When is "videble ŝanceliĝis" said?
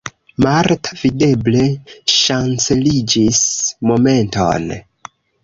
1.01-3.43